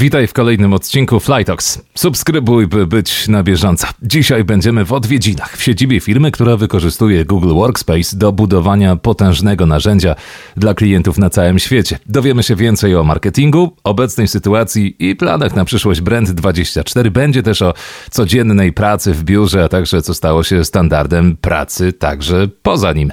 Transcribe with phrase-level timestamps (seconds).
[0.00, 1.82] Witaj w kolejnym odcinku Flytox.
[1.94, 3.86] Subskrybuj, by być na bieżąco.
[4.02, 10.14] Dzisiaj będziemy w odwiedzinach w siedzibie firmy, która wykorzystuje Google Workspace do budowania potężnego narzędzia
[10.56, 11.98] dla klientów na całym świecie.
[12.06, 17.10] Dowiemy się więcej o marketingu, obecnej sytuacji i planach na przyszłość Brand24.
[17.10, 17.74] Będzie też o
[18.10, 23.12] codziennej pracy w biurze, a także co stało się standardem pracy także poza nim.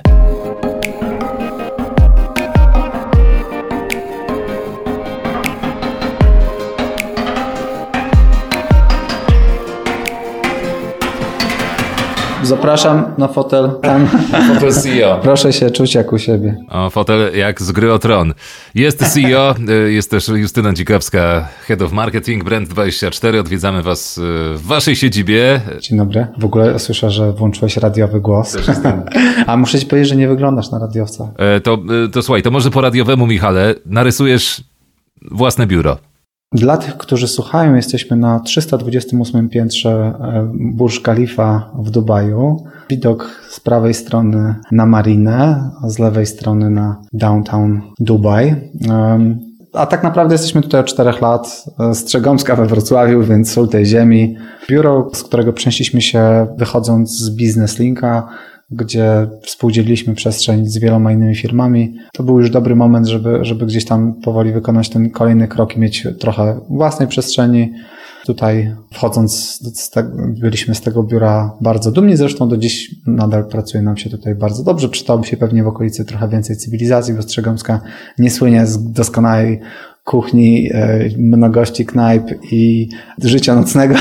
[12.48, 14.08] Zapraszam na fotel tam.
[14.54, 15.20] Fotel CEO.
[15.22, 16.56] Proszę się czuć jak u siebie.
[16.70, 18.34] O, fotel jak z gry o tron.
[18.76, 19.56] Jest CEO,
[19.88, 23.40] y, jest też Justyna Dzikowska, Head of Marketing, Brand24.
[23.40, 24.22] Odwiedzamy Was y,
[24.56, 25.62] w Waszej siedzibie.
[25.80, 26.28] Dzień dobry.
[26.38, 28.58] W ogóle słyszę, że włączyłeś radiowy głos.
[29.48, 31.32] A muszę Ci powiedzieć, że nie wyglądasz na radiowca.
[31.38, 34.64] E, to, y, to słuchaj, to może po radiowemu, Michale, narysujesz
[35.32, 35.98] własne biuro.
[36.52, 42.64] Dla tych, którzy słuchają, jesteśmy na 328 piętrze e, Burj Khalifa w Dubaju.
[42.89, 48.72] Widok z prawej strony na marinę, a z lewej strony na downtown Dubaj.
[49.73, 53.67] A tak naprawdę jesteśmy tutaj od czterech lat, e, z Trzegomska we Wrocławiu, więc sól
[53.67, 54.38] tej ziemi.
[54.70, 58.28] Biuro, z którego przenieśliśmy się wychodząc z Business Linka,
[58.70, 61.96] gdzie współdzieliliśmy przestrzeń z wieloma innymi firmami.
[62.14, 65.80] To był już dobry moment, żeby, żeby gdzieś tam powoli wykonać ten kolejny krok i
[65.80, 67.73] mieć trochę własnej przestrzeni.
[68.26, 73.84] Tutaj wchodząc, z te, byliśmy z tego biura bardzo dumni, zresztą do dziś nadal pracuje
[73.84, 74.90] nam się tutaj bardzo dobrze.
[74.90, 77.82] Przydałoby się pewnie w okolicy trochę więcej cywilizacji, bo Strzegomska
[78.20, 79.60] nie słynie z doskonałej
[80.08, 82.89] kuchni, e, mnogości knajp i
[83.23, 83.95] życia nocnego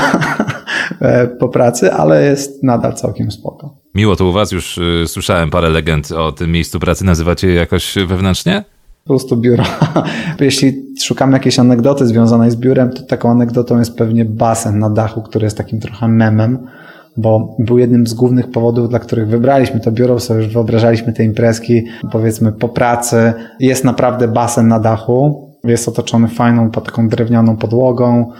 [1.01, 3.77] e, po pracy, ale jest nadal całkiem spoko.
[3.95, 7.05] Miło to u was, już y, słyszałem parę legend o tym miejscu pracy.
[7.05, 8.63] Nazywacie je jakoś wewnętrznie?
[9.03, 9.63] Po prostu biuro.
[10.39, 15.21] Jeśli szukamy jakiejś anegdoty związanej z biurem, to taką anegdotą jest pewnie basen na dachu,
[15.21, 16.67] który jest takim trochę memem,
[17.17, 21.23] bo był jednym z głównych powodów, dla których wybraliśmy to biuro, sobie już wyobrażaliśmy te
[21.23, 23.33] imprezki, powiedzmy po pracy.
[23.59, 28.31] Jest naprawdę basen na dachu, jest otoczony fajną, taką drewnianą podłogą,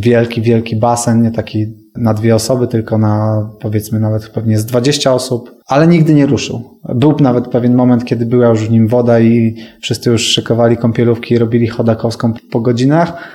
[0.00, 1.66] wielki, wielki basen, nie taki
[1.96, 6.80] na dwie osoby, tylko na powiedzmy nawet pewnie z 20 osób, ale nigdy nie ruszył.
[6.94, 11.34] Był nawet pewien moment, kiedy była już w nim woda i wszyscy już szykowali kąpielówki
[11.34, 13.28] i robili chodakowską po godzinach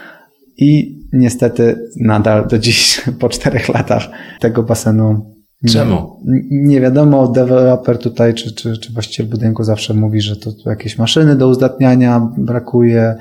[0.57, 4.09] i niestety nadal do dziś, po czterech latach
[4.39, 5.34] tego basenu
[5.69, 6.19] Czemu?
[6.25, 10.97] Nie, nie wiadomo, deweloper tutaj, czy, czy, czy właściciel budynku zawsze mówi, że to, jakieś
[10.97, 13.15] maszyny do uzdatniania brakuje,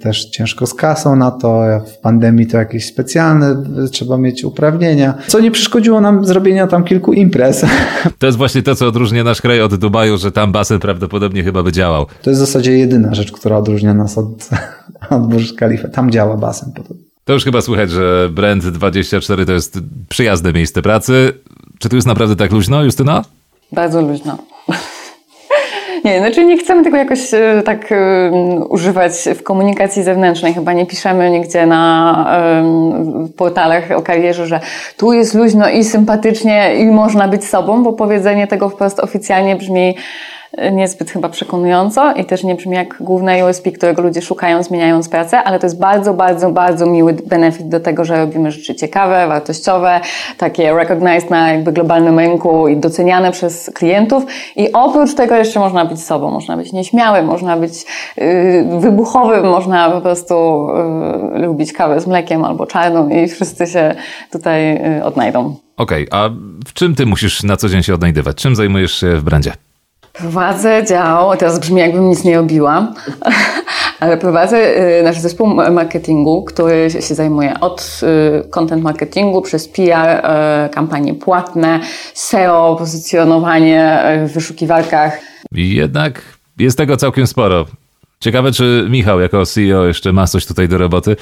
[0.00, 5.40] też ciężko z kasą na to, w pandemii to jakieś specjalne, trzeba mieć uprawnienia, co
[5.40, 7.64] nie przeszkodziło nam zrobienia tam kilku imprez.
[8.18, 11.62] To jest właśnie to, co odróżnia nasz kraj od Dubaju, że tam basen prawdopodobnie chyba
[11.62, 12.06] by działał.
[12.22, 14.48] To jest w zasadzie jedyna rzecz, która odróżnia nas od,
[15.10, 15.88] od Burj Khalifa.
[15.88, 17.07] Tam działa basen podobno.
[17.28, 19.78] To już chyba słychać, że Brand24 to jest
[20.08, 21.32] przyjazne miejsce pracy.
[21.78, 23.24] Czy tu jest naprawdę tak luźno, Justyna?
[23.72, 24.38] Bardzo luźno.
[26.04, 30.54] Nie, znaczy nie chcemy tego jakoś e, tak um, używać w komunikacji zewnętrznej.
[30.54, 32.26] Chyba nie piszemy nigdzie na
[33.36, 34.60] portalach o karierze, że
[34.96, 39.96] tu jest luźno i sympatycznie i można być sobą, bo powiedzenie tego wprost oficjalnie brzmi
[40.72, 45.42] niezbyt chyba przekonująco i też nie brzmi jak główne USP, którego ludzie szukają zmieniając pracę,
[45.42, 50.00] ale to jest bardzo, bardzo, bardzo miły benefit do tego, że robimy rzeczy ciekawe, wartościowe,
[50.38, 54.24] takie recognized na jakby globalnym rynku i doceniane przez klientów
[54.56, 57.84] i oprócz tego jeszcze można być sobą, można być nieśmiałym, można być
[58.16, 60.66] yy, wybuchowym, można po prostu
[61.34, 63.94] yy, lubić kawę z mlekiem albo czarną i wszyscy się
[64.32, 65.56] tutaj yy, odnajdą.
[65.76, 66.30] Okej, okay, a
[66.66, 68.36] w czym ty musisz na co dzień się odnajdywać?
[68.36, 69.52] Czym zajmujesz się w brandzie?
[70.18, 72.94] Prowadzę dział, teraz brzmi jakbym nic nie robiła,
[74.00, 74.56] ale prowadzę
[74.98, 78.00] y, nasz zespół marketingu, który się zajmuje od
[78.46, 80.24] y, content marketingu przez PR,
[80.66, 81.80] y, kampanie płatne,
[82.14, 85.18] SEO, pozycjonowanie w wyszukiwarkach.
[85.52, 86.22] Jednak
[86.58, 87.66] jest tego całkiem sporo.
[88.20, 91.16] Ciekawe, czy Michał jako CEO jeszcze ma coś tutaj do roboty,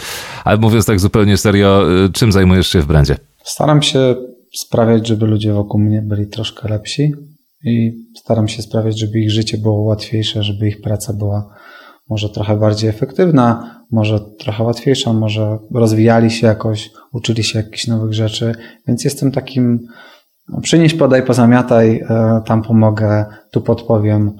[0.44, 1.82] ale mówiąc tak zupełnie serio,
[2.12, 3.16] czym zajmujesz się w brandzie?
[3.44, 4.14] Staram się
[4.54, 7.12] sprawiać, żeby ludzie wokół mnie byli troszkę lepsi,
[7.66, 11.54] i staram się sprawiać, żeby ich życie było łatwiejsze, żeby ich praca była
[12.08, 18.12] może trochę bardziej efektywna, może trochę łatwiejsza, może rozwijali się jakoś, uczyli się jakichś nowych
[18.12, 18.54] rzeczy,
[18.86, 19.86] więc jestem takim
[20.48, 24.32] no, przynieś, podaj, pozamiataj, e, tam pomogę, tu podpowiem,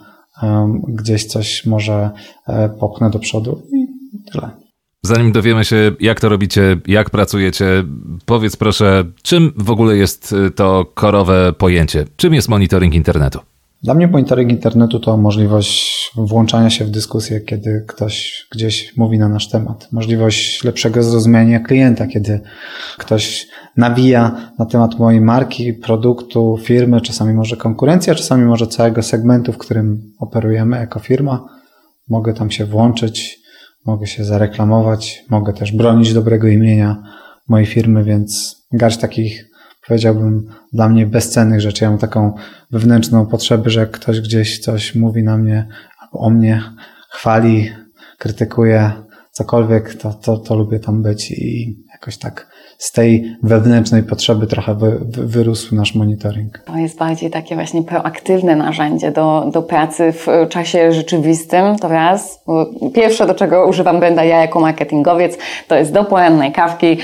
[0.89, 2.11] gdzieś coś może
[2.47, 3.87] e, popchnę do przodu i
[4.33, 4.66] tyle.
[5.07, 7.85] Zanim dowiemy się, jak to robicie, jak pracujecie,
[8.25, 12.05] powiedz proszę, czym w ogóle jest y, to korowe pojęcie?
[12.17, 13.39] Czym jest monitoring internetu?
[13.83, 19.29] Dla mnie monitoring internetu to możliwość włączania się w dyskusję, kiedy ktoś gdzieś mówi na
[19.29, 19.89] nasz temat.
[19.93, 22.41] Możliwość lepszego zrozumienia klienta, kiedy
[22.99, 29.53] ktoś nawija na temat mojej marki, produktu, firmy, czasami może konkurencja, czasami może całego segmentu,
[29.53, 31.45] w którym operujemy jako firma.
[32.09, 33.46] Mogę tam się włączyć,
[33.87, 37.03] mogę się zareklamować, mogę też bronić dobrego imienia
[37.49, 39.45] mojej firmy, więc garść takich
[39.87, 41.85] powiedziałbym, dla mnie bezcennych rzeczy.
[41.85, 42.35] Ja mam taką
[42.71, 45.69] wewnętrzną potrzebę, że ktoś gdzieś coś mówi na mnie
[46.01, 46.63] albo o mnie,
[47.11, 47.71] chwali,
[48.19, 48.93] krytykuje,
[49.31, 54.75] cokolwiek, to, to, to lubię tam być i jakoś tak z tej wewnętrznej potrzeby trochę
[54.75, 56.59] wy, wy, wyrósł nasz monitoring.
[56.59, 62.45] To jest bardziej takie właśnie proaktywne narzędzie do, do pracy w czasie rzeczywistym, to raz.
[62.95, 65.39] Pierwsze, do czego używam Brenda ja jako marketingowiec,
[65.69, 66.99] to jest do porannej kawki,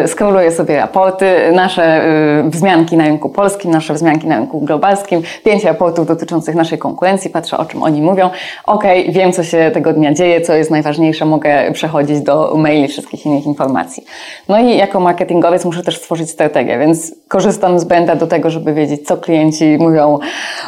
[0.00, 2.04] yy, scrolluję sobie raporty, nasze
[2.44, 7.30] yy, wzmianki na rynku polskim, nasze wzmianki na rynku globalskim, pięć raportów dotyczących naszej konkurencji,
[7.30, 8.30] patrzę o czym oni mówią.
[8.66, 13.26] Okay, wiem co się tego dnia dzieje, co jest najważniejsze, mogę przechodzić do maili, wszystkich
[13.26, 14.04] innych informacji.
[14.48, 18.74] No i jako marketingowiec muszę też stworzyć strategię, więc korzystam z Benda do tego, żeby
[18.74, 20.18] wiedzieć, co klienci mówią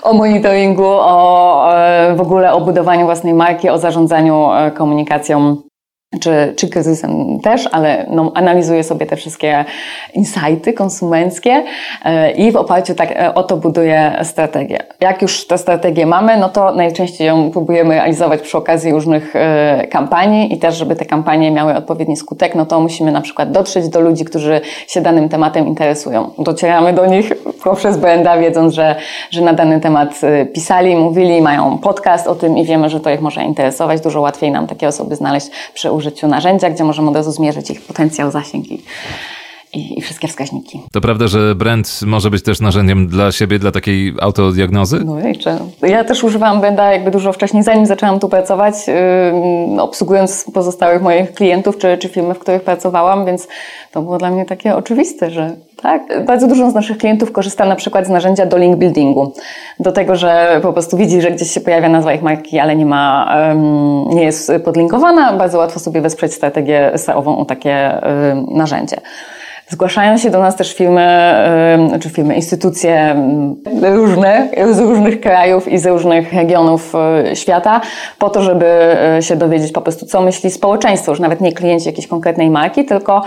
[0.02, 5.56] o monitoringu, o e, w ogóle o budowaniu własnej marki, o zarządzaniu e, komunikacją
[6.20, 9.64] czy, czy kryzysem też, ale no, analizuję sobie te wszystkie
[10.14, 11.64] insighty konsumenckie
[12.04, 14.85] e, i w oparciu tak, o to buduję strategię.
[15.00, 19.86] Jak już tę strategię mamy, no to najczęściej ją próbujemy realizować przy okazji różnych e,
[19.90, 23.88] kampanii i też, żeby te kampanie miały odpowiedni skutek, no to musimy na przykład dotrzeć
[23.88, 26.30] do ludzi, którzy się danym tematem interesują.
[26.38, 27.32] Docieramy do nich
[27.64, 28.96] poprzez branda, wiedząc, że,
[29.30, 30.20] że na dany temat
[30.54, 34.00] pisali, mówili, mają podcast o tym i wiemy, że to ich może interesować.
[34.00, 37.82] Dużo łatwiej nam takie osoby znaleźć przy użyciu narzędzia, gdzie możemy od razu zmierzyć ich
[37.82, 38.66] potencjał, zasięg
[39.72, 40.82] i, i, wszystkie wskaźniki.
[40.92, 45.04] To prawda, że brand może być też narzędziem dla siebie, dla takiej autodiagnozy?
[45.04, 45.58] No jeszcze.
[45.82, 48.74] Ja też używałam Brenda jakby dużo wcześniej, zanim zaczęłam tu pracować,
[49.74, 53.48] yy, obsługując pozostałych moich klientów czy, czy firmy, w których pracowałam, więc
[53.92, 56.24] to było dla mnie takie oczywiste, że tak.
[56.24, 59.32] Bardzo dużo z naszych klientów korzysta na przykład z narzędzia do link buildingu.
[59.80, 62.86] Do tego, że po prostu widzi, że gdzieś się pojawia nazwa ich marki, ale nie
[62.86, 63.36] ma,
[64.08, 65.32] nie jest podlinkowana.
[65.32, 68.00] Bardzo łatwo sobie wesprzeć strategię SEO-ową o takie
[68.48, 68.96] narzędzie.
[69.68, 71.34] Zgłaszają się do nas też firmy,
[72.00, 73.16] czy firmy, instytucje
[73.82, 76.92] różne, z różnych krajów i z różnych regionów
[77.32, 77.80] y, świata,
[78.18, 78.66] po to, żeby
[79.18, 82.84] y, się dowiedzieć po prostu, co myśli społeczeństwo, już nawet nie klienci jakiejś konkretnej marki,
[82.84, 83.22] tylko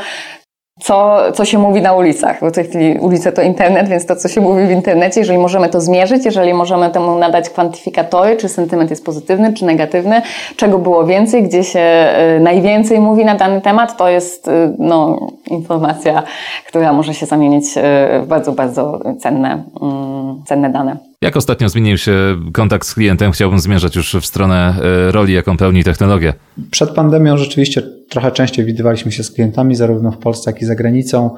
[0.79, 2.39] co, co się mówi na ulicach.
[2.41, 5.39] Bo w tej chwili ulice to internet, więc to, co się mówi w internecie, jeżeli
[5.39, 10.21] możemy to zmierzyć, jeżeli możemy temu nadać kwantyfikatory, czy sentyment jest pozytywny, czy negatywny,
[10.55, 15.19] czego było więcej, gdzie się y, najwięcej mówi na dany temat, to jest y, no,
[15.49, 16.23] informacja,
[16.67, 17.81] która może się zamienić y,
[18.21, 21.08] w bardzo, bardzo cenne, mm, cenne dane.
[21.21, 22.13] Jak ostatnio zmienił się
[22.53, 23.31] kontakt z klientem?
[23.31, 24.75] Chciałbym zmierzać już w stronę
[25.11, 26.33] roli, jaką pełni technologia.
[26.71, 30.75] Przed pandemią rzeczywiście trochę częściej widywaliśmy się z klientami, zarówno w Polsce, jak i za
[30.75, 31.35] granicą.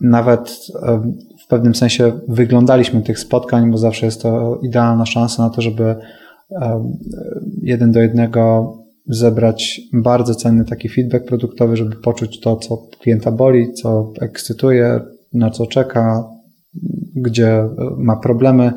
[0.00, 0.56] Nawet
[1.44, 5.96] w pewnym sensie wyglądaliśmy tych spotkań, bo zawsze jest to idealna szansa na to, żeby
[7.62, 8.72] jeden do jednego
[9.08, 15.00] zebrać bardzo cenny taki feedback produktowy, żeby poczuć to, co klienta boli, co ekscytuje,
[15.32, 16.24] na co czeka,
[17.16, 18.72] gdzie ma problemy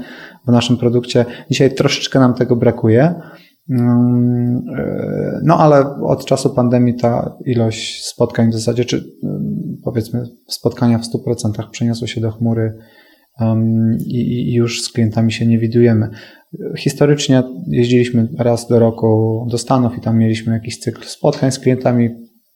[0.50, 1.25] w naszym produkcie.
[1.51, 3.16] Dzisiaj troszeczkę nam tego brakuje.
[3.69, 10.24] Mm, e, no ale od czasu pandemii ta ilość spotkań w zasadzie, czy mm, powiedzmy
[10.48, 12.74] spotkania w 100% przeniosły się do chmury
[14.06, 16.09] i już z klientami się nie widujemy.
[16.78, 22.09] Historycznie jeździliśmy raz do roku do Stanów i tam mieliśmy jakiś cykl spotkań z klientami.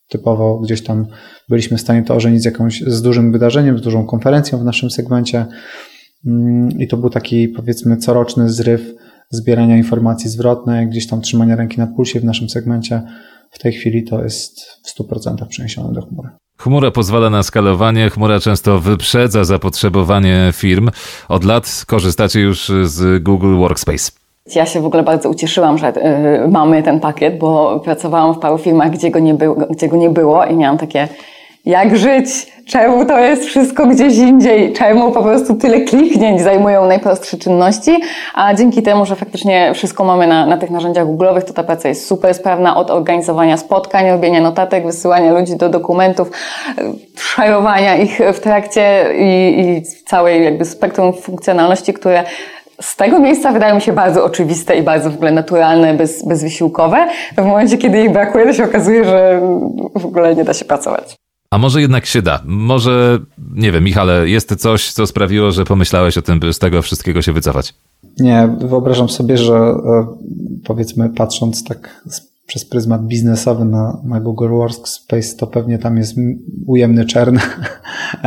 [0.09, 1.07] Typowo gdzieś tam
[1.49, 4.89] byliśmy w stanie to ożenić z jakąś, z dużym wydarzeniem, z dużą konferencją w naszym
[4.89, 5.45] segmencie.
[6.25, 8.81] Mm, I to był taki powiedzmy coroczny zryw
[9.29, 13.01] zbierania informacji zwrotnej, gdzieś tam trzymania ręki na pulsie w naszym segmencie.
[13.51, 16.29] W tej chwili to jest w 100% przeniesione do chmury.
[16.57, 20.89] Chmura pozwala na skalowanie, chmura często wyprzedza zapotrzebowanie firm.
[21.29, 24.11] Od lat korzystacie już z Google Workspace.
[24.55, 25.93] Ja się w ogóle bardzo ucieszyłam, że
[26.45, 29.97] y, mamy ten pakiet, bo pracowałam w paru firmach, gdzie go nie, było, gdzie go
[29.97, 31.07] nie było i miałam takie
[31.65, 37.37] jak żyć, czemu to jest wszystko gdzieś indziej, czemu po prostu tyle kliknięć zajmują najprostsze
[37.37, 37.99] czynności,
[38.33, 41.89] a dzięki temu, że faktycznie wszystko mamy na, na tych narzędziach Google'owych, to ta praca
[41.89, 46.31] jest super sprawna od organizowania spotkań, robienia notatek, wysyłania ludzi do dokumentów,
[47.17, 52.23] szarowania ich w trakcie i, i całej jakby spektrum funkcjonalności, które
[52.81, 57.07] z tego miejsca wydają mi się bardzo oczywiste i bardzo w ogóle naturalne, bez, bezwysiłkowe.
[57.37, 59.41] W momencie, kiedy ich brakuje, to się okazuje, że
[59.95, 61.22] w ogóle nie da się pracować.
[61.53, 62.41] A może jednak się da?
[62.45, 63.19] Może,
[63.55, 67.21] nie wiem, Michale, jest coś, co sprawiło, że pomyślałeś o tym, by z tego wszystkiego
[67.21, 67.73] się wycofać?
[68.19, 70.07] Nie, wyobrażam sobie, że e,
[70.63, 72.03] powiedzmy patrząc tak
[72.47, 76.15] przez pryzmat biznesowy na, na Google Workspace, to pewnie tam jest
[76.67, 77.39] ujemny czern.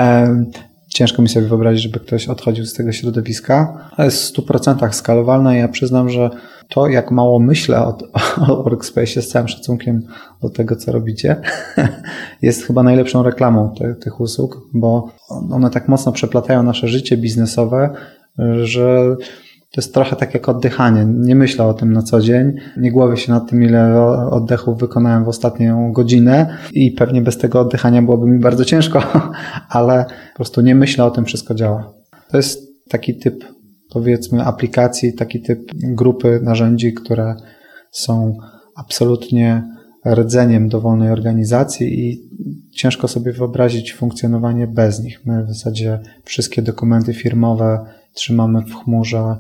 [0.95, 5.56] Ciężko mi sobie wyobrazić, żeby ktoś odchodził z tego środowiska, ale jest w 100% skalowalne
[5.56, 6.30] i ja przyznam, że
[6.69, 7.99] to, jak mało myślę o,
[8.49, 10.03] o Workspace z całym szacunkiem
[10.43, 11.37] do tego, co robicie,
[12.43, 15.09] jest chyba najlepszą reklamą te, tych usług, bo
[15.51, 17.91] one tak mocno przeplatają nasze życie biznesowe,
[18.63, 19.17] że
[19.71, 21.05] to jest trochę tak jak oddychanie.
[21.05, 22.53] Nie myślę o tym na co dzień.
[22.77, 27.61] Nie głowię się nad tym, ile oddechów wykonałem w ostatnią godzinę i pewnie bez tego
[27.61, 29.03] oddychania byłoby mi bardzo ciężko,
[29.69, 31.93] ale po prostu nie myślę o tym, wszystko działa.
[32.31, 33.45] To jest taki typ,
[33.90, 37.35] powiedzmy, aplikacji, taki typ grupy narzędzi, które
[37.90, 38.37] są
[38.76, 39.62] absolutnie
[40.14, 42.23] rdzeniem dowolnej organizacji i
[42.71, 45.26] ciężko sobie wyobrazić funkcjonowanie bez nich.
[45.26, 49.37] My w zasadzie wszystkie dokumenty firmowe trzymamy w chmurze,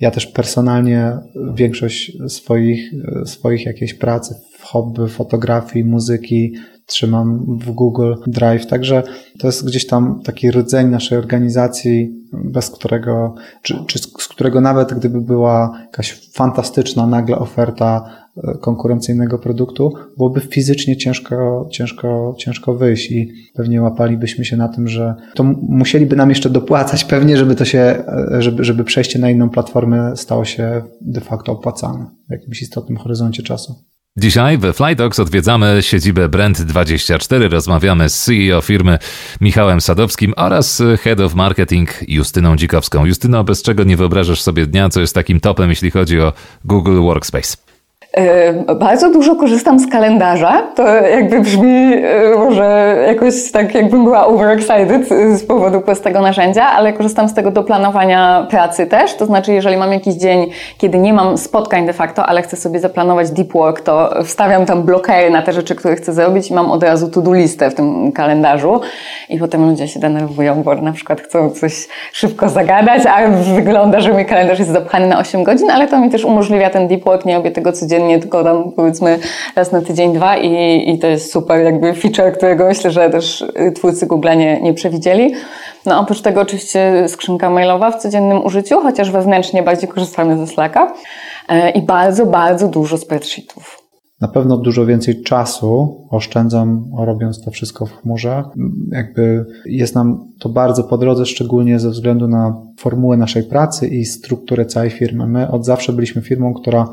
[0.00, 1.12] ja też personalnie
[1.54, 2.92] większość swoich,
[3.24, 6.54] swoich jakiejś pracy hobby, fotografii, muzyki
[6.86, 9.02] trzymam w Google Drive, także
[9.38, 14.94] to jest gdzieś tam taki rdzeń naszej organizacji, bez którego, czy, czy z którego nawet
[14.94, 18.22] gdyby była jakaś fantastyczna nagle oferta
[18.60, 25.14] konkurencyjnego produktu, byłoby fizycznie ciężko, ciężko, ciężko wyjść i pewnie łapalibyśmy się na tym, że
[25.34, 28.04] to musieliby nam jeszcze dopłacać pewnie, żeby to się,
[28.38, 33.42] żeby, żeby przejście na inną platformę stało się de facto opłacalne w jakimś istotnym horyzoncie
[33.42, 33.74] czasu.
[34.16, 37.48] Dzisiaj we Flytox odwiedzamy siedzibę Brand24.
[37.50, 38.98] Rozmawiamy z CEO firmy
[39.40, 43.06] Michałem Sadowskim oraz Head of Marketing Justyną Dzikowską.
[43.06, 46.32] Justyno, bez czego nie wyobrażasz sobie dnia, co jest takim topem, jeśli chodzi o
[46.64, 47.71] Google Workspace?
[48.80, 50.62] Bardzo dużo korzystam z kalendarza.
[50.74, 51.96] To jakby brzmi
[52.38, 57.62] może jakoś tak, jakbym była overexcited z powodu prostego narzędzia, ale korzystam z tego do
[57.62, 59.14] planowania pracy też.
[59.14, 62.80] To znaczy, jeżeli mam jakiś dzień, kiedy nie mam spotkań de facto, ale chcę sobie
[62.80, 66.70] zaplanować deep work, to wstawiam tam blokery na te rzeczy, które chcę zrobić i mam
[66.70, 68.80] od razu to-do listę w tym kalendarzu.
[69.28, 74.12] I potem ludzie się denerwują, bo na przykład chcą coś szybko zagadać, a wygląda, że
[74.12, 77.24] mój kalendarz jest zapchany na 8 godzin, ale to mi też umożliwia ten deep work,
[77.24, 79.18] nie robię tego codziennie codziennie, tylko tam powiedzmy
[79.56, 83.44] raz na tydzień, dwa i, i to jest super jakby feature, którego myślę, że też
[83.74, 85.34] twórcy Google nie, nie przewidzieli.
[85.86, 90.94] No oprócz tego oczywiście skrzynka mailowa w codziennym użyciu, chociaż wewnętrznie bardziej korzystamy ze Slacka
[91.48, 93.82] e, i bardzo, bardzo dużo spreadsheetów.
[94.20, 98.44] Na pewno dużo więcej czasu oszczędzam robiąc to wszystko w chmurze.
[98.92, 104.04] Jakby jest nam to bardzo po drodze, szczególnie ze względu na formułę naszej pracy i
[104.04, 105.26] strukturę całej firmy.
[105.26, 106.88] My od zawsze byliśmy firmą, która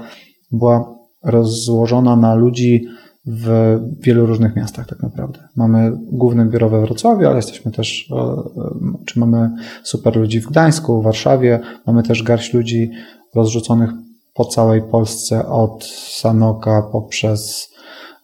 [0.51, 2.85] była rozłożona na ludzi
[3.25, 5.39] w wielu różnych miastach tak naprawdę.
[5.55, 8.09] Mamy główne biuro we Wrocławiu, ale jesteśmy też,
[9.05, 9.51] czy mamy
[9.83, 12.91] super ludzi w Gdańsku, w Warszawie, mamy też garść ludzi
[13.35, 13.89] rozrzuconych
[14.33, 15.85] po całej Polsce od
[16.19, 17.69] Sanoka poprzez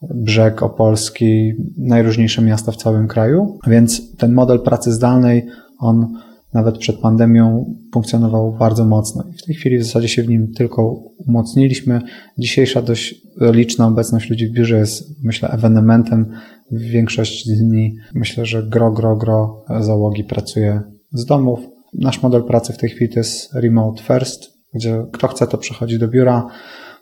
[0.02, 5.48] Brzeg Opolski, najróżniejsze miasta w całym kraju, więc ten model pracy zdalnej,
[5.80, 6.18] on
[6.56, 10.54] nawet przed pandemią funkcjonował bardzo mocno i w tej chwili w zasadzie się w nim
[10.54, 12.02] tylko umocniliśmy.
[12.38, 16.26] Dzisiejsza dość liczna obecność ludzi w biurze jest, myślę, ewenementem.
[16.72, 20.82] W większość dni myślę, że gro, gro, gro załogi pracuje
[21.14, 21.60] z domów.
[21.94, 26.00] Nasz model pracy w tej chwili to jest remote first, gdzie kto chce, to przychodzi
[26.00, 26.48] do biura.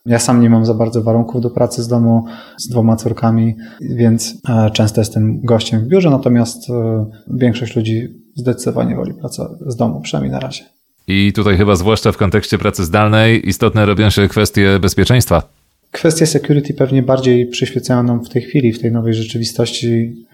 [0.06, 2.26] Ja sam nie mam za bardzo warunków do pracy z domu
[2.58, 8.96] z dwoma córkami, więc e, często jestem gościem w biurze, natomiast e, większość ludzi zdecydowanie
[8.96, 10.64] woli pracę z domu, przynajmniej na razie.
[11.08, 15.44] I tutaj chyba zwłaszcza w kontekście pracy zdalnej istotne robią się kwestie bezpieczeństwa.
[15.92, 20.26] Kwestie security pewnie bardziej przyświecają nam w tej chwili, w tej nowej rzeczywistości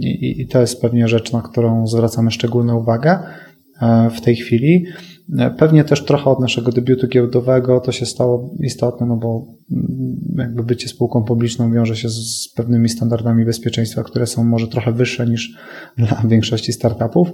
[0.00, 3.18] i, to jest pewnie rzecz, na którą zwracamy szczególną uwagę
[3.80, 4.86] e, w tej chwili.
[5.58, 10.62] Pewnie też trochę od naszego debiutu giełdowego to się stało istotne, no bo mm, jakby
[10.62, 15.58] bycie spółką publiczną wiąże się z pewnymi standardami bezpieczeństwa, które są może trochę wyższe niż
[15.98, 17.28] dla większości startupów.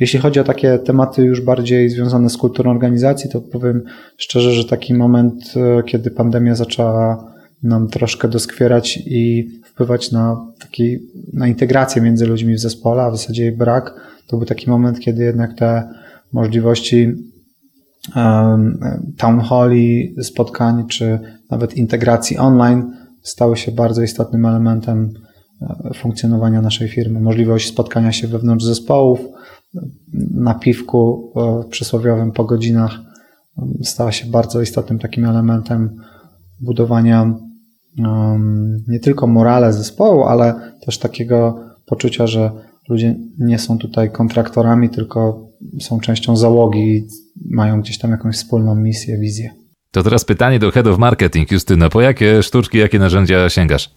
[0.00, 3.82] Jeśli chodzi o takie tematy już bardziej związane z kulturą organizacji, to powiem
[4.16, 10.98] szczerze, że taki moment, e, kiedy pandemia zaczęła nam troszkę doskwierać i wpływać na taki,
[11.32, 13.94] na integrację między ludźmi w zespole, a w zasadzie jej brak,
[14.26, 15.88] to był taki moment, kiedy jednak te
[16.32, 17.08] możliwości
[19.18, 21.18] town halli, spotkań, czy
[21.50, 25.12] nawet integracji online stały się bardzo istotnym elementem
[25.62, 27.20] e, funkcjonowania naszej firmy.
[27.20, 29.20] Możliwość spotkania się wewnątrz zespołów,
[30.30, 33.00] na piwku e, przysłowiowym po godzinach
[33.82, 35.96] stała się bardzo istotnym takim elementem
[36.60, 37.34] budowania
[38.88, 42.50] nie tylko morale zespołu, ale też takiego poczucia, że
[42.88, 45.48] ludzie nie są tutaj kontraktorami, tylko
[45.80, 47.06] są częścią załogi,
[47.50, 49.50] mają gdzieś tam jakąś wspólną misję, wizję.
[49.92, 51.52] To teraz pytanie do Head of Marketing.
[51.52, 53.90] Justyno, po jakie sztuczki, jakie narzędzia sięgasz?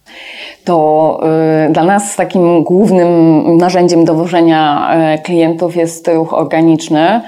[0.64, 1.20] To
[1.68, 3.08] y, dla nas takim głównym
[3.56, 7.20] narzędziem dowożenia y, klientów jest ruch organiczny.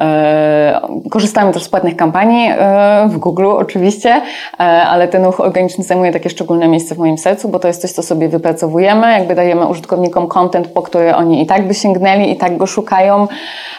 [0.00, 5.84] E, korzystamy też z płatnych kampanii e, w Google oczywiście, e, ale ten ruch organiczny
[5.84, 9.34] zajmuje takie szczególne miejsce w moim sercu, bo to jest coś, co sobie wypracowujemy, jakby
[9.34, 13.28] dajemy użytkownikom content, po który oni i tak by sięgnęli, i tak go szukają.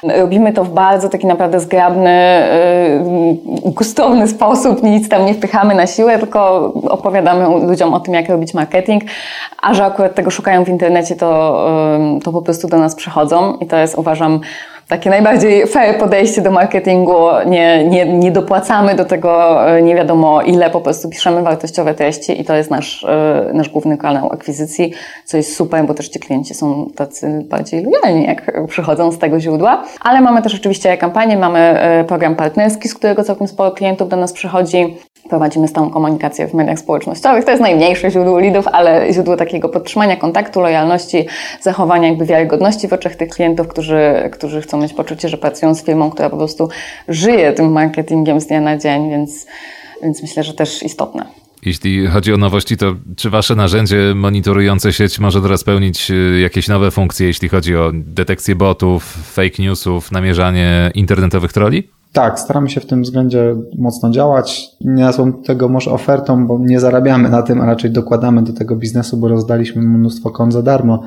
[0.04, 2.44] Robimy to w bardzo taki naprawdę zgrabny,
[3.66, 8.54] gustowny sposób, nic tam nie wpychamy na siłę, tylko opowiadamy ludziom o tym, jak robić
[8.54, 9.04] marketing,
[9.62, 11.66] a że akurat tego szukają w internecie, to,
[12.24, 14.40] to po prostu do nas przychodzą i to jest uważam
[14.88, 17.18] takie najbardziej fair podejście do marketingu.
[17.46, 22.42] Nie, nie, nie dopłacamy do tego e, nie wiadomo ile, po prostu piszemy wartościowe treści
[22.42, 24.94] i to jest nasz, e, nasz główny kanał akwizycji,
[25.26, 29.40] co jest super, bo też ci klienci są tacy bardziej lojalni, jak przychodzą z tego
[29.40, 29.84] źródła.
[30.02, 34.16] Ale mamy też oczywiście kampanię, mamy e, program partnerski, z którego całkiem sporo klientów do
[34.16, 34.98] nas przychodzi.
[35.30, 37.46] Prowadzimy stałą komunikację w mediach społecznościowych.
[37.46, 41.26] To jest najmniejsze źródło lidów, ale źródło takiego podtrzymania kontaktu, lojalności,
[41.62, 45.84] zachowania jakby wiarygodności w oczach tych klientów, którzy, którzy chcą mieć poczucie, że pracują z
[45.84, 46.70] firmą, która po prostu
[47.08, 49.46] żyje tym marketingiem z dnia na dzień, więc,
[50.04, 51.26] więc myślę, że też istotne.
[51.66, 56.68] Jeśli chodzi o nowości, to czy wasze narzędzie monitorujące sieć może teraz pełnić y, jakieś
[56.68, 59.04] nowe funkcje, jeśli chodzi o detekcję botów,
[59.34, 61.90] fake newsów, namierzanie internetowych troli?
[62.14, 64.66] Tak, staramy się w tym względzie mocno działać.
[64.82, 68.76] Nie nazwą tego może ofertą, bo nie zarabiamy na tym, a raczej dokładamy do tego
[68.76, 71.04] biznesu, bo rozdaliśmy mnóstwo kont za darmo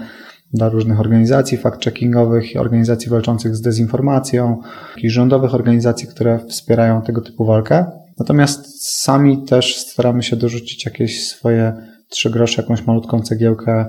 [0.52, 4.60] dla różnych organizacji fact-checkingowych, organizacji walczących z dezinformacją,
[4.96, 7.84] i rządowych organizacji, które wspierają tego typu walkę.
[8.18, 11.72] Natomiast sami też staramy się dorzucić jakieś swoje
[12.08, 13.86] trzy grosze, jakąś malutką cegiełkę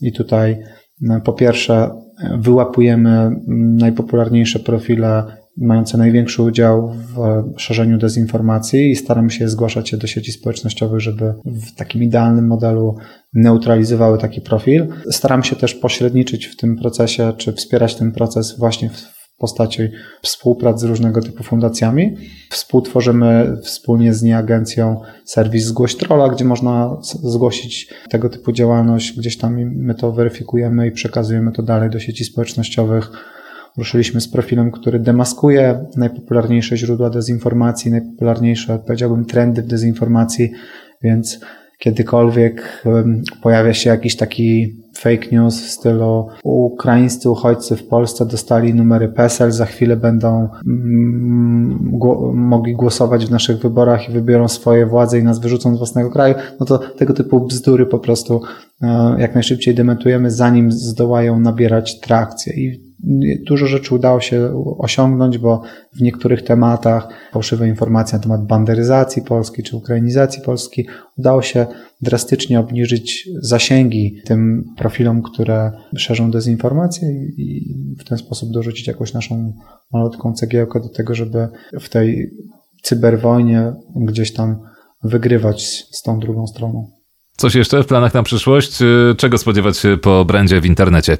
[0.00, 0.58] i tutaj
[1.00, 1.90] no, po pierwsze
[2.38, 3.30] wyłapujemy
[3.76, 5.24] najpopularniejsze profile
[5.56, 11.34] mające największy udział w szerzeniu dezinformacji i staramy się zgłaszać je do sieci społecznościowych, żeby
[11.44, 12.96] w takim idealnym modelu
[13.34, 14.86] neutralizowały taki profil.
[15.10, 19.82] Staram się też pośredniczyć w tym procesie, czy wspierać ten proces właśnie w postaci
[20.22, 22.16] współpracy z różnego typu fundacjami.
[22.50, 29.18] Współtworzymy wspólnie z nie agencją serwis Zgłoś Trolla, gdzie można zgłosić tego typu działalność.
[29.18, 33.10] Gdzieś tam my to weryfikujemy i przekazujemy to dalej do sieci społecznościowych
[33.76, 40.52] Ruszyliśmy z profilem, który demaskuje najpopularniejsze źródła dezinformacji, najpopularniejsze, powiedziałbym, trendy w dezinformacji,
[41.02, 41.40] więc
[41.78, 42.84] kiedykolwiek
[43.42, 49.52] pojawia się jakiś taki fake news w stylu ukraińscy uchodźcy w Polsce dostali numery PESEL,
[49.52, 51.90] za chwilę będą mm,
[52.34, 56.34] mogli głosować w naszych wyborach i wybiorą swoje władze i nas wyrzucą z własnego kraju,
[56.60, 58.42] no to tego typu bzdury po prostu
[58.82, 62.52] e, jak najszybciej dementujemy, zanim zdołają nabierać trakcję.
[62.52, 62.94] I
[63.46, 69.62] Dużo rzeczy udało się osiągnąć, bo w niektórych tematach, fałszywe informacje na temat banderyzacji Polski
[69.62, 70.86] czy ukrainizacji Polski,
[71.18, 71.66] udało się
[72.04, 79.52] drastycznie obniżyć zasięgi tym profilom, które szerzą dezinformację i w ten sposób dorzucić jakąś naszą
[79.92, 81.48] malutką cegiełkę do tego, żeby
[81.80, 82.30] w tej
[82.82, 84.56] cyberwojnie gdzieś tam
[85.02, 86.90] wygrywać z tą drugą stroną.
[87.36, 88.78] Coś jeszcze w planach na przyszłość?
[89.16, 91.18] Czego spodziewać się po brandzie w internecie?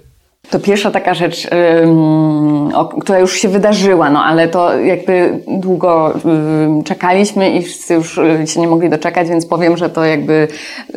[0.51, 1.49] To pierwsza taka rzecz,
[3.01, 6.13] która już się wydarzyła, no ale to jakby długo
[6.85, 10.49] czekaliśmy i wszyscy już y, się nie mogli doczekać, więc powiem, że to jakby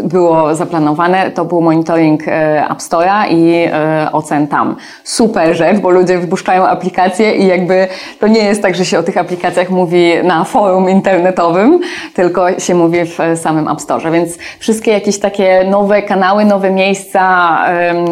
[0.03, 1.31] było zaplanowane.
[1.31, 4.75] To był monitoring e, App Store'a i e, ocen tam.
[5.03, 7.88] Super rzecz, bo ludzie wypuszczają aplikacje i jakby
[8.19, 11.79] to nie jest tak, że się o tych aplikacjach mówi na forum internetowym,
[12.13, 14.12] tylko się mówi w samym App Store.
[14.12, 17.57] Więc wszystkie jakieś takie nowe kanały, nowe miejsca,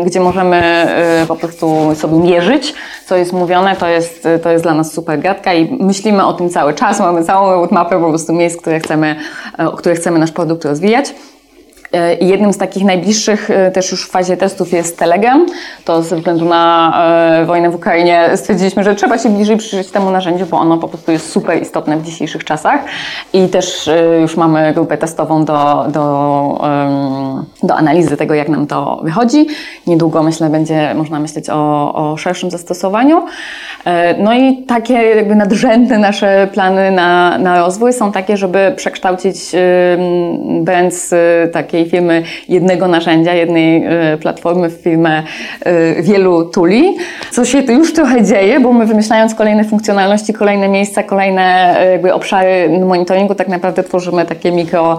[0.06, 0.88] gdzie możemy
[1.26, 2.74] e, po prostu sobie mierzyć,
[3.06, 6.50] co jest mówione, to jest, to jest dla nas super gadka i myślimy o tym
[6.50, 7.00] cały czas.
[7.00, 9.16] Mamy całą roadmapę po prostu miejsc, które chcemy,
[9.78, 11.14] które chcemy nasz produkt rozwijać.
[11.94, 15.46] E, jednym z takich najbliższych e, też już w fazie testów jest Telegram.
[15.86, 16.94] To ze względu na
[17.42, 20.88] e, wojnę w Ukrainie stwierdziliśmy, że trzeba się bliżej przyjrzeć temu narzędziu, bo ono po
[20.88, 22.80] prostu jest super istotne w dzisiejszych czasach.
[23.34, 23.90] I też
[24.22, 26.68] już mamy grupę testową do, do,
[27.64, 29.48] do analizy tego, jak nam to wychodzi.
[29.88, 33.26] Niedługo myślę, będzie można myśleć o, o szerszym zastosowaniu.
[34.20, 39.52] No i takie jakby nadrzędne nasze plany na, na rozwój są takie, żeby przekształcić
[40.62, 41.14] brand z
[41.54, 45.24] takiej takiej firmy jednego narzędzia, jednej y, platformy w firmę
[45.68, 46.98] y, wielu tuli,
[47.32, 52.80] co się już trochę dzieje, bo my wymyślając kolejne funkcjonalności, kolejne miejsca, kolejne jakby obszary
[52.80, 54.98] monitoringu, tak naprawdę tworzymy takie mikro,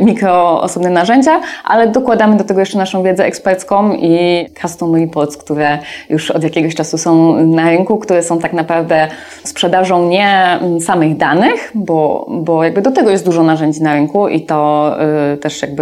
[0.00, 5.78] mikro osobne narzędzia, ale dokładamy do tego jeszcze naszą wiedzę ekspercką i custom reports, które
[6.10, 9.08] już od jakiegoś czasu są na rynku, które są tak naprawdę
[9.44, 14.28] sprzedażą nie mm, samych danych, bo, bo jakby do tego jest dużo narzędzi na rynku
[14.28, 14.90] i to
[15.34, 15.73] y, też jakby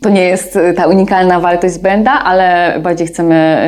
[0.00, 3.58] to nie jest y, ta unikalna wartość branda, ale bardziej chcemy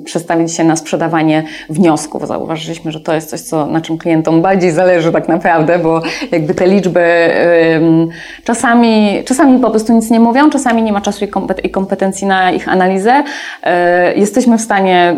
[0.00, 2.26] y, przestawić się na sprzedawanie wniosków.
[2.26, 6.54] Zauważyliśmy, że to jest coś, co, na czym klientom bardziej zależy tak naprawdę, bo jakby
[6.54, 7.30] te liczby
[8.44, 11.24] czasami, czasami po prostu nic nie mówią, czasami nie ma czasu
[11.64, 13.24] i kompetencji na ich analizę.
[13.24, 13.70] Y,
[14.18, 15.16] jesteśmy w stanie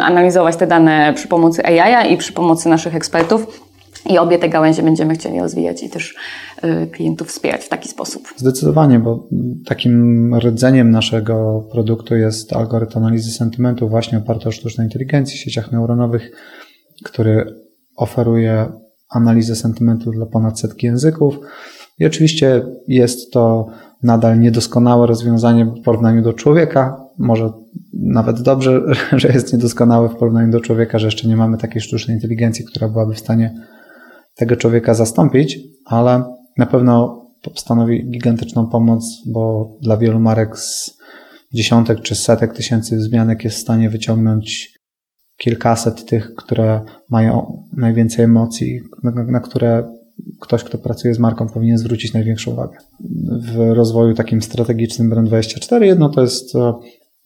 [0.00, 3.67] analizować te dane przy pomocy AI i przy pomocy naszych ekspertów
[4.08, 6.16] i obie te gałęzie będziemy chcieli rozwijać i też
[6.64, 8.28] y, klientów wspierać w taki sposób.
[8.36, 9.28] Zdecydowanie, bo
[9.66, 16.30] takim rdzeniem naszego produktu jest algorytm analizy sentymentu właśnie oparty o sztucznej inteligencji, sieciach neuronowych,
[17.04, 17.54] który
[17.96, 18.72] oferuje
[19.08, 21.38] analizę sentymentu dla ponad setki języków.
[21.98, 23.66] I oczywiście jest to
[24.02, 27.04] nadal niedoskonałe rozwiązanie w porównaniu do człowieka.
[27.18, 27.52] Może
[27.92, 32.16] nawet dobrze, że jest niedoskonałe w porównaniu do człowieka, że jeszcze nie mamy takiej sztucznej
[32.16, 33.54] inteligencji, która byłaby w stanie
[34.38, 36.24] tego człowieka zastąpić, ale
[36.56, 37.24] na pewno
[37.54, 40.98] stanowi gigantyczną pomoc, bo dla wielu marek z
[41.54, 44.78] dziesiątek czy setek tysięcy wzmianek jest w stanie wyciągnąć
[45.36, 49.98] kilkaset tych, które mają najwięcej emocji, na, na które
[50.40, 52.78] ktoś, kto pracuje z marką, powinien zwrócić największą uwagę.
[53.40, 56.74] W rozwoju takim strategicznym Brand24 jedno to jest e,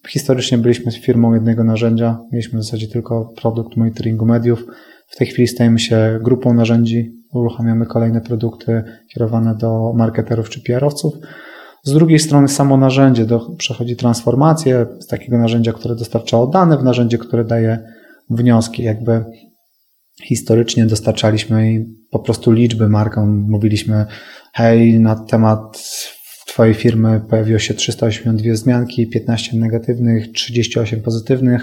[0.09, 4.65] historycznie byliśmy firmą jednego narzędzia, mieliśmy w zasadzie tylko produkt monitoringu mediów,
[5.13, 8.83] w tej chwili stajemy się grupą narzędzi, uruchamiamy kolejne produkty
[9.15, 11.15] kierowane do marketerów czy PR-owców.
[11.85, 16.85] Z drugiej strony samo narzędzie do, przechodzi transformację z takiego narzędzia, które dostarczało dane, w
[16.85, 17.79] narzędzie, które daje
[18.31, 18.83] wnioski.
[18.83, 19.25] Jakby
[20.25, 23.47] historycznie dostarczaliśmy po prostu liczby markom.
[23.49, 24.07] Mówiliśmy,
[24.53, 25.79] hej, na temat
[26.47, 31.63] Twojej firmy pojawiło się 382 zmianki, 15 negatywnych, 38 pozytywnych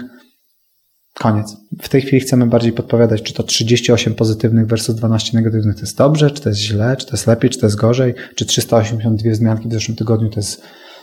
[1.20, 1.56] Koniec.
[1.82, 5.74] W tej chwili chcemy bardziej podpowiadać, czy to 38 pozytywnych versus 12 negatywnych.
[5.74, 8.14] To jest dobrze, czy to jest źle, czy to jest lepiej, czy to jest gorzej,
[8.34, 10.62] czy 382 zmianki w zeszłym tygodniu to jest,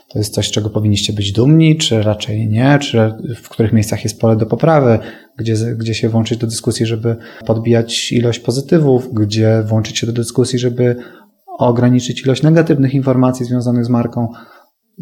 [0.10, 4.20] to jest coś, czego powinniście być dumni, czy raczej nie, czy w których miejscach jest
[4.20, 5.00] pole do poprawy,
[5.38, 10.60] gdzie, gdzie się włączyć do dyskusji, żeby podbijać ilość pozytywów, gdzie włączyć się do dyskusji,
[10.60, 10.96] żeby
[11.58, 14.28] ograniczyć ilość negatywnych informacji związanych z marką.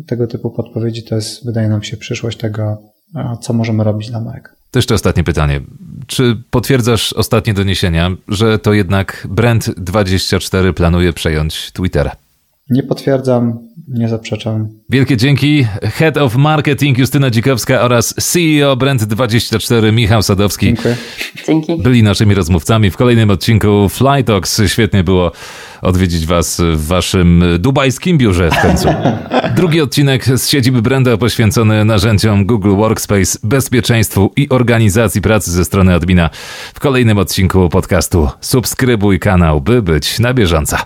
[0.07, 2.94] Tego typu podpowiedzi to jest, wydaje nam się, przyszłość tego,
[3.41, 4.55] co możemy robić dla marek.
[4.71, 5.61] To jeszcze ostatnie pytanie.
[6.07, 12.11] Czy potwierdzasz ostatnie doniesienia, że to jednak Brand24 planuje przejąć Twittera?
[12.69, 14.67] Nie potwierdzam, nie zaprzeczam.
[14.89, 15.67] Wielkie dzięki.
[15.81, 20.65] Head of Marketing Justyna Dzikowska oraz CEO Brand24 Michał Sadowski.
[20.65, 20.97] Dziękuję.
[21.47, 21.75] Dzięki.
[21.83, 24.61] Byli naszymi rozmówcami w kolejnym odcinku Fly Talks.
[24.67, 25.31] Świetnie było
[25.85, 28.89] odwiedzić Was w Waszym dubajskim biurze w końcu.
[29.57, 35.93] Drugi odcinek z siedziby Brenda poświęcony narzędziom Google Workspace, bezpieczeństwu i organizacji pracy ze strony
[35.93, 36.29] admina.
[36.73, 40.77] W kolejnym odcinku podcastu subskrybuj kanał, by być na bieżąco.